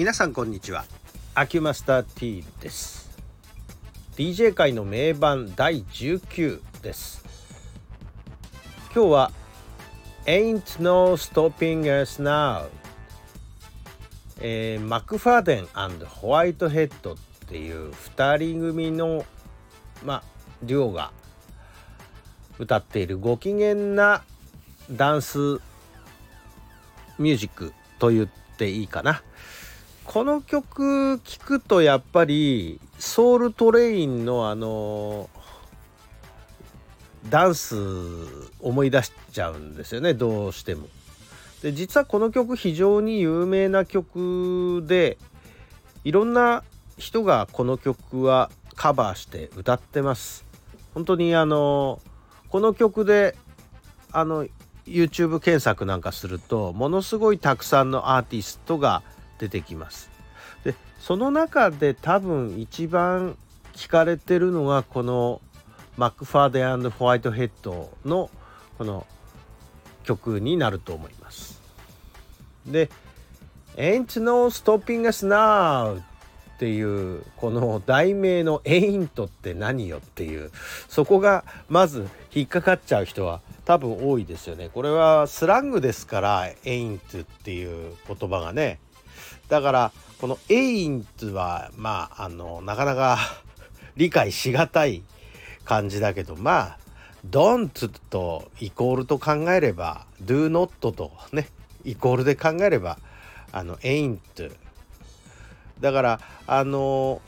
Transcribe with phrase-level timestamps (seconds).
[0.00, 0.86] 皆さんこんにちは。
[1.34, 3.10] アキュマスター T です。
[4.16, 7.22] DJ 界の名盤第19です。
[8.94, 9.32] 今日は
[10.24, 12.68] Ain't No Stopping Us Now
[14.40, 15.66] えー、マクファーデン
[16.06, 19.26] ホワイトヘッドっていう2人組の
[20.02, 20.22] まあ
[20.62, 21.12] デュオが
[22.58, 24.22] 歌っているご機嫌な
[24.90, 25.60] ダンス
[27.18, 29.22] ミュージックと言っていいかな。
[30.12, 35.30] この曲聴くとやっぱりソウルトレインのあの
[37.28, 37.76] ダンス
[38.58, 40.88] 思い出しちゃうんですよねどうしても。
[41.62, 45.16] で実はこの曲非常に有名な曲で
[46.02, 46.64] いろんな
[46.98, 50.44] 人がこの曲はカバーして歌ってます。
[50.92, 52.00] 本当にあの
[52.48, 53.36] この曲で
[54.10, 54.48] あの
[54.86, 59.04] YouTube 検索なんかするとものすごいたくさんのアーティストが
[59.40, 60.10] 出てきます。
[60.64, 63.36] でその中で多分一番
[63.72, 65.40] 聞かれてるのがこの
[65.96, 68.30] マックファーデンホワイトヘッドの
[68.76, 69.06] この
[70.04, 71.60] 曲になると思います。
[72.66, 72.90] で
[73.76, 76.02] 「Ain't no stopping us now」っ
[76.58, 80.50] ていうこの題名の「Ain't」って何よっていう
[80.88, 84.68] そこがまず引っかかっちゃう人は多分多いですよね。
[84.68, 88.78] これはスラングですから「ain't」っていう言葉がね。
[89.50, 93.18] だからこの「ain't」はまああのなかなか
[93.96, 95.02] 理解しがたい
[95.64, 96.78] 感じだけどまあ
[97.28, 101.48] 「don't」とイコールと考えれば「do not」とね
[101.84, 102.98] イコールで考えれば
[103.52, 104.18] あの「ain't」
[105.80, 107.20] だからあの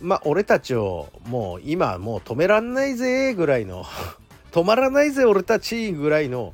[0.00, 3.84] まあ俺たちをもう今もう止めらんないぜぐらいの
[4.50, 6.52] 止まらないぜ俺たちぐらいの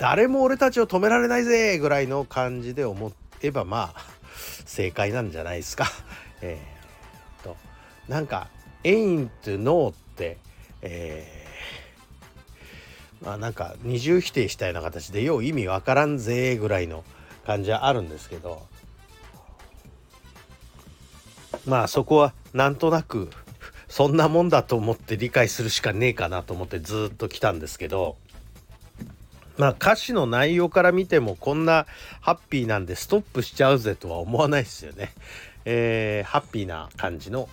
[0.00, 3.94] 誰も俺たちを止められないぜぐらいの感じで思えばまあ
[4.64, 5.84] 正解なんじゃないですか。
[6.40, 7.54] えー、と
[8.08, 8.48] なんか
[8.82, 10.38] 「ain't no」って、
[10.80, 17.04] えー、まあなんか二重否定したような形でよう意味わからんぜぐらいの
[17.44, 18.66] 感じはあるんですけど
[21.66, 23.28] まあそこはなんとなく
[23.86, 28.16] そんなもんだと思って理解するしかねえかなと思ってずっと来たんですけど
[29.60, 31.84] まあ歌詞の内容から見てもこんな
[32.22, 35.12] ハッピーなんでストップしちゃうぜとは思わないですよね。
[35.66, 37.46] えー、ハッピーな感じの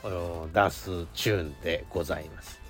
[0.53, 2.61] ダンスチューンでございます。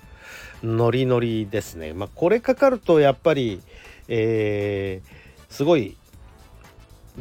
[0.64, 1.92] ノリノリですね。
[1.92, 3.62] まあこれかかるとやっぱり、
[4.08, 5.96] えー、すごい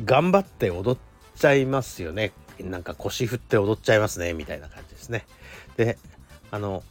[0.03, 0.99] 頑張って踊っ
[1.35, 2.31] ちゃいますよね。
[2.59, 5.27] なんか腰振って踊っちゃいますねみたいな感じですね。
[5.75, 5.99] で
[6.49, 6.81] あの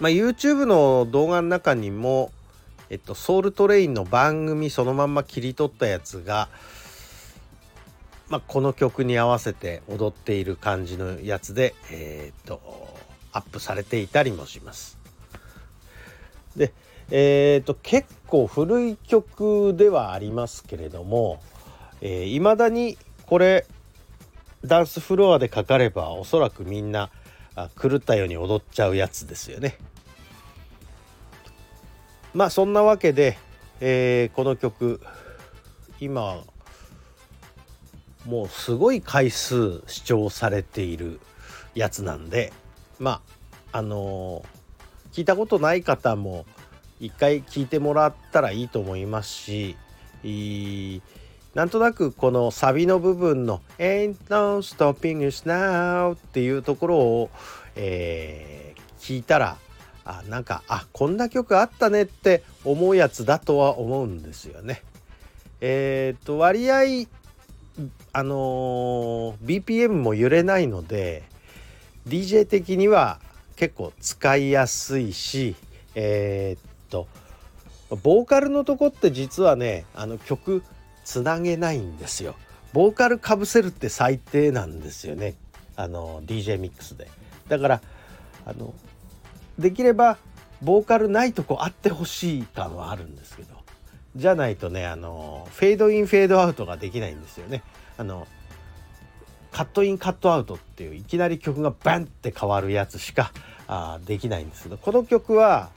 [0.00, 2.30] まあ YouTube の動画の中にも
[2.92, 6.48] えっとソウルトレインの番組そのまんま切り取ったやつが
[8.28, 12.62] まあ、この曲に合わせて踊っている感じのやつで、えー、っと
[13.30, 14.96] アップされていたりもします。
[16.56, 16.72] で、
[17.10, 21.42] えー、っと結構古い曲ではありますけれども
[22.00, 23.66] いま、えー、だにこれ
[24.64, 27.10] ダンスフロアでかかればおそらくみんな
[27.78, 29.76] 狂ったように踊っちゃうやつですよね。
[32.34, 33.38] まあそんなわけで、
[33.80, 35.00] えー、この曲
[36.00, 36.42] 今
[38.26, 41.20] もうすごい回数視聴されている
[41.74, 42.52] やつなんで
[42.98, 43.20] ま
[43.72, 46.46] ああのー、聞いたことない方も
[47.00, 49.76] 一回聞いてもらったらいいと思いますし
[50.24, 51.02] い
[51.54, 57.30] なんとなくこのサビの部分の「Ain't no stopping us now」っていうところを、
[57.76, 59.58] えー、聞いたら
[60.04, 64.82] あなんかあこんな曲あったねって思うやつだとは思うんですよね。
[65.60, 67.06] えっ、と割合
[68.12, 71.22] あのー、BPM も揺れないので
[72.06, 73.20] DJ 的には
[73.56, 75.54] 結構使いやすいし
[75.94, 77.06] えっと
[78.02, 80.62] ボーカルのとこって実はねあの曲
[81.04, 82.34] つなげないんですよ。
[82.72, 85.34] ボーカルかぶせるって最低なんですよね。
[85.76, 87.08] あの DJ ミックスで。
[87.48, 87.82] だから
[88.46, 88.74] あの
[89.58, 90.18] できれば
[90.62, 93.54] ボーカルないとこあってほしい感はあるんですけど
[94.14, 97.62] じゃないとねあのフェードインフェードアウトができないんですよね。
[97.96, 98.26] あの
[99.50, 103.32] カットインカットアウトっていういきなり曲がバンって変わるやつしか
[103.68, 105.70] あできないんですけどこの曲は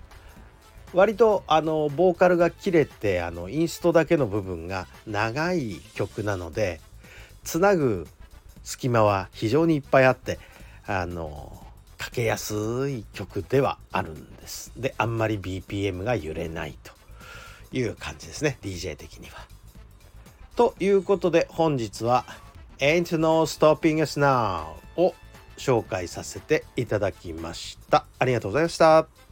[0.94, 6.80] 割とあのボーカルが切れてあのインストだけの部分が長い曲なので
[7.44, 8.08] つなぐ
[8.64, 10.40] 隙間は非常にいっぱいあって
[10.88, 11.65] あの
[12.06, 12.54] かけやす
[12.88, 14.72] い曲ではあるんです。
[14.78, 16.94] であんまり BPM が揺れないと
[17.76, 19.48] いう感じですね DJ 的には。
[20.56, 22.26] ということで本日は
[22.78, 24.66] Ain't No Stopping Us Now
[24.98, 25.16] を
[25.58, 28.06] 紹介させていただきました。
[28.20, 29.25] ありがとうございました。